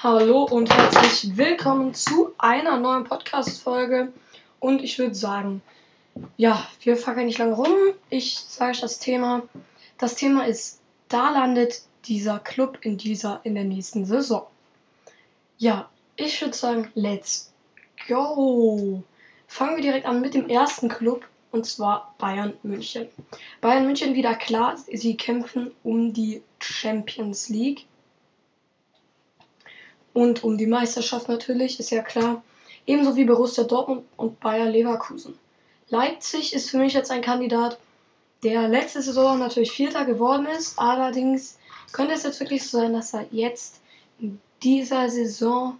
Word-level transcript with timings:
Hallo 0.00 0.44
und 0.44 0.72
herzlich 0.72 1.36
willkommen 1.36 1.92
zu 1.92 2.32
einer 2.38 2.78
neuen 2.78 3.02
Podcast-Folge. 3.02 4.12
Und 4.60 4.80
ich 4.80 4.96
würde 5.00 5.16
sagen, 5.16 5.60
ja, 6.36 6.64
wir 6.82 6.96
fackeln 6.96 7.26
nicht 7.26 7.40
lange 7.40 7.56
rum. 7.56 7.72
Ich 8.08 8.38
sage 8.38 8.70
euch 8.70 8.80
das 8.80 9.00
Thema. 9.00 9.42
Das 9.98 10.14
Thema 10.14 10.46
ist, 10.46 10.80
da 11.08 11.30
landet 11.30 11.82
dieser 12.04 12.38
Club 12.38 12.78
in 12.82 12.96
dieser, 12.96 13.40
in 13.42 13.56
der 13.56 13.64
nächsten 13.64 14.06
Saison. 14.06 14.46
Ja, 15.56 15.90
ich 16.14 16.40
würde 16.40 16.54
sagen, 16.54 16.92
let's 16.94 17.52
go. 18.06 19.02
Fangen 19.48 19.74
wir 19.74 19.82
direkt 19.82 20.06
an 20.06 20.20
mit 20.20 20.32
dem 20.32 20.48
ersten 20.48 20.88
Club 20.88 21.26
und 21.50 21.66
zwar 21.66 22.14
Bayern 22.18 22.52
München. 22.62 23.08
Bayern 23.60 23.86
München 23.86 24.14
wieder 24.14 24.36
klar, 24.36 24.76
sie 24.76 25.16
kämpfen 25.16 25.72
um 25.82 26.12
die 26.12 26.40
Champions 26.60 27.48
League 27.48 27.86
und 30.18 30.42
um 30.42 30.58
die 30.58 30.66
Meisterschaft 30.66 31.28
natürlich, 31.28 31.78
ist 31.78 31.90
ja 31.90 32.02
klar. 32.02 32.42
Ebenso 32.86 33.14
wie 33.14 33.24
Borussia 33.24 33.62
Dortmund 33.62 34.04
und 34.16 34.40
Bayer 34.40 34.68
Leverkusen. 34.68 35.38
Leipzig 35.90 36.54
ist 36.54 36.70
für 36.70 36.78
mich 36.78 36.92
jetzt 36.92 37.12
ein 37.12 37.22
Kandidat, 37.22 37.78
der 38.42 38.66
letzte 38.66 39.00
Saison 39.00 39.38
natürlich 39.38 39.70
Vierter 39.70 40.04
geworden 40.04 40.46
ist. 40.46 40.76
Allerdings 40.76 41.56
könnte 41.92 42.14
es 42.14 42.24
jetzt 42.24 42.40
wirklich 42.40 42.66
so 42.66 42.78
sein, 42.78 42.94
dass 42.94 43.14
er 43.14 43.26
jetzt 43.30 43.80
in 44.18 44.40
dieser 44.60 45.08
Saison, 45.08 45.78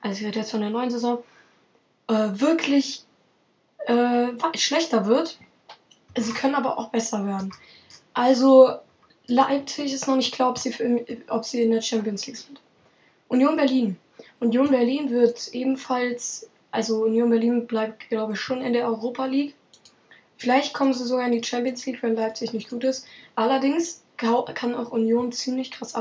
also 0.00 0.18
ich 0.18 0.26
rede 0.26 0.40
jetzt 0.40 0.50
von 0.50 0.62
der 0.62 0.70
neuen 0.70 0.90
Saison, 0.90 1.22
äh, 2.08 2.28
wirklich 2.32 3.04
äh, 3.86 4.32
schlechter 4.56 5.06
wird. 5.06 5.38
Sie 6.16 6.32
können 6.32 6.56
aber 6.56 6.76
auch 6.76 6.88
besser 6.88 7.24
werden. 7.24 7.52
Also 8.14 8.80
Leipzig 9.28 9.92
ist 9.92 10.08
noch 10.08 10.16
nicht 10.16 10.34
klar, 10.34 10.50
ob 10.50 10.58
sie, 10.58 10.72
für, 10.72 11.06
ob 11.28 11.44
sie 11.44 11.62
in 11.62 11.70
der 11.70 11.82
Champions 11.82 12.26
League 12.26 12.36
sind. 12.36 12.60
Union 13.28 13.56
Berlin. 13.56 13.96
Union 14.40 14.70
Berlin 14.70 15.10
wird 15.10 15.48
ebenfalls, 15.52 16.48
also 16.70 17.04
Union 17.04 17.30
Berlin 17.30 17.66
bleibt, 17.66 18.08
glaube 18.08 18.34
ich, 18.34 18.40
schon 18.40 18.62
in 18.62 18.72
der 18.72 18.86
Europa 18.86 19.26
League. 19.26 19.54
Vielleicht 20.36 20.74
kommen 20.74 20.92
sie 20.92 21.04
sogar 21.04 21.26
in 21.26 21.32
die 21.32 21.44
Champions 21.44 21.86
League, 21.86 22.02
wenn 22.02 22.14
Leipzig 22.14 22.52
nicht 22.52 22.68
gut 22.68 22.84
ist. 22.84 23.06
Allerdings 23.34 24.02
kann 24.16 24.74
auch 24.74 24.92
Union 24.92 25.32
ziemlich 25.32 25.70
krass, 25.70 25.94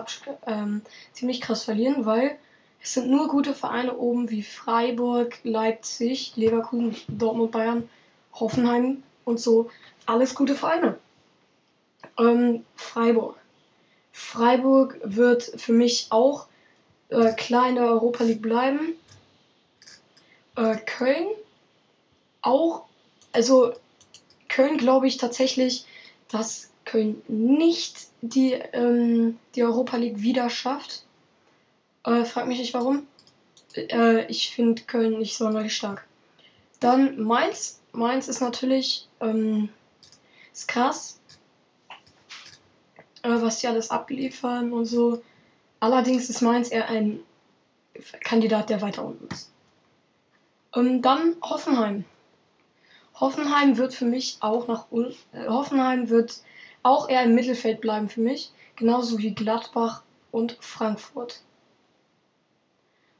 ähm, 0.45 0.81
ziemlich 1.13 1.41
krass 1.41 1.63
verlieren, 1.63 2.05
weil 2.05 2.37
es 2.81 2.93
sind 2.93 3.09
nur 3.09 3.27
gute 3.29 3.53
Vereine 3.53 3.97
oben 3.97 4.29
wie 4.29 4.43
Freiburg, 4.43 5.39
Leipzig, 5.43 6.33
Leverkusen, 6.35 6.95
Dortmund, 7.07 7.51
Bayern, 7.51 7.89
Hoffenheim 8.33 9.03
und 9.23 9.39
so. 9.39 9.69
Alles 10.05 10.35
gute 10.35 10.55
Vereine. 10.55 10.97
Ähm, 12.19 12.63
Freiburg. 12.75 13.37
Freiburg 14.11 14.99
wird 15.03 15.43
für 15.43 15.73
mich 15.73 16.07
auch 16.09 16.47
äh, 17.09 17.33
klar 17.33 17.69
in 17.69 17.75
der 17.75 17.85
Europa 17.85 18.23
League 18.23 18.41
bleiben. 18.41 18.93
Äh, 20.55 20.77
Köln 20.85 21.27
auch, 22.41 22.85
also 23.31 23.73
Köln 24.47 24.77
glaube 24.77 25.07
ich 25.07 25.17
tatsächlich, 25.17 25.85
dass 26.29 26.69
Köln 26.85 27.21
nicht 27.27 28.07
die, 28.21 28.53
ähm, 28.53 29.37
die 29.55 29.63
Europa 29.63 29.97
League 29.97 30.21
wieder 30.21 30.49
schafft. 30.49 31.03
Äh, 32.03 32.23
frag 32.25 32.47
mich 32.47 32.59
nicht 32.59 32.73
warum. 32.73 33.07
Äh, 33.75 34.25
ich 34.27 34.51
finde 34.51 34.83
Köln 34.83 35.17
nicht 35.17 35.35
sonderlich 35.37 35.75
stark. 35.75 36.05
Dann 36.79 37.21
Mainz. 37.21 37.81
Mainz 37.91 38.27
ist 38.27 38.41
natürlich 38.41 39.07
ähm, 39.21 39.69
ist 40.53 40.67
krass, 40.67 41.19
äh, 43.23 43.29
was 43.29 43.59
die 43.59 43.67
alles 43.67 43.89
abliefern 43.89 44.71
und 44.71 44.85
so. 44.85 45.21
Allerdings 45.85 46.31
ist 46.31 46.41
Mainz 46.41 46.71
eher 46.71 46.89
ein 46.89 47.19
Kandidat, 48.21 48.71
der 48.71 48.81
weiter 48.81 49.05
unten 49.05 49.27
ist. 49.31 49.51
Und 50.71 51.03
dann 51.03 51.35
Hoffenheim. 51.43 52.05
Hoffenheim 53.13 53.77
wird 53.77 53.93
für 53.93 54.05
mich 54.05 54.37
auch 54.39 54.67
nach 54.67 54.87
äh, 54.91 55.47
Hoffenheim 55.47 56.09
wird 56.09 56.41
auch 56.81 57.07
eher 57.07 57.21
im 57.21 57.35
Mittelfeld 57.35 57.81
bleiben 57.81 58.09
für 58.09 58.21
mich, 58.21 58.51
genauso 58.75 59.19
wie 59.19 59.35
Gladbach 59.35 60.01
und 60.31 60.57
Frankfurt. 60.59 61.41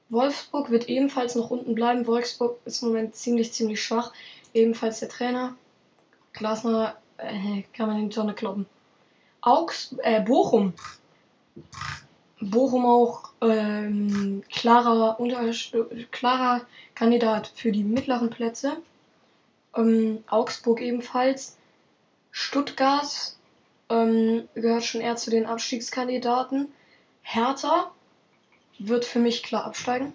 Wolfsburg 0.10 0.72
wird 0.72 0.90
ebenfalls 0.90 1.36
noch 1.36 1.52
unten 1.52 1.76
bleiben. 1.76 2.08
Wolfsburg 2.08 2.58
ist 2.66 2.82
im 2.82 2.88
Moment 2.88 3.16
ziemlich, 3.16 3.54
ziemlich 3.54 3.84
schwach. 3.84 4.12
Ebenfalls 4.56 5.02
der 5.02 5.10
Trainer. 5.10 5.56
Glasner 6.34 6.98
äh, 7.18 7.62
kann 7.74 7.90
man 7.90 8.00
in 8.00 8.10
die 8.10 8.16
Tonne 8.16 8.34
kloppen. 8.34 8.66
Augs 9.42 9.96
äh, 10.02 10.20
Bochum. 10.20 10.74
Bochum 12.50 12.86
auch 12.86 13.32
ähm, 13.42 14.44
klarer, 14.52 15.18
klarer 16.12 16.66
Kandidat 16.94 17.52
für 17.56 17.72
die 17.72 17.84
mittleren 17.84 18.30
Plätze. 18.30 18.78
Ähm, 19.76 20.24
Augsburg 20.28 20.82
ebenfalls. 20.82 21.58
Stuttgart 22.32 23.36
ähm, 23.90 24.48
gehört 24.56 24.84
schon 24.84 25.02
eher 25.02 25.16
zu 25.16 25.30
den 25.30 25.46
Abstiegskandidaten. 25.46 26.68
Hertha 27.22 27.92
wird 28.80 29.06
für 29.06 29.20
mich 29.20 29.44
klar 29.44 29.66
absteigen. 29.66 30.14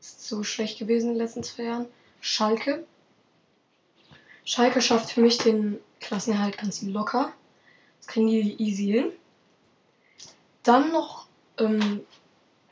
Ist 0.00 0.26
so 0.26 0.42
schlecht 0.42 0.78
gewesen 0.78 1.08
in 1.08 1.14
den 1.14 1.22
letzten 1.22 1.42
zwei 1.44 1.64
Jahren. 1.64 1.86
Schalke. 2.20 2.84
Schalke 4.44 4.80
schafft 4.82 5.10
für 5.10 5.20
mich 5.20 5.38
den 5.38 5.78
Klassenerhalt 6.00 6.58
ganz 6.58 6.82
locker. 6.82 7.32
Das 7.98 8.08
kriegen 8.08 8.26
die 8.26 8.60
easy 8.60 8.86
hin. 8.86 9.12
Dann 10.62 10.92
noch, 10.92 11.26
ähm, 11.58 12.00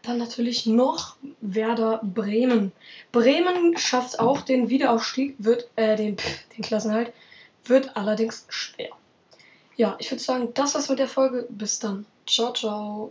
dann 0.02 0.18
natürlich 0.18 0.66
noch 0.66 1.16
Werder 1.40 2.00
Bremen. 2.02 2.72
Bremen 3.12 3.76
schafft 3.76 4.18
auch 4.18 4.42
den 4.42 4.68
Wiederaufstieg, 4.68 5.36
wird, 5.38 5.68
äh, 5.76 5.96
den, 5.96 6.16
den 6.56 6.62
Klassenhalt, 6.62 7.12
wird 7.64 7.96
allerdings 7.96 8.46
schwer. 8.48 8.90
Ja, 9.76 9.96
ich 9.98 10.10
würde 10.10 10.22
sagen, 10.22 10.50
das 10.54 10.74
war's 10.74 10.88
mit 10.90 10.98
der 10.98 11.08
Folge. 11.08 11.46
Bis 11.48 11.78
dann. 11.78 12.04
Ciao, 12.26 12.52
ciao. 12.52 13.08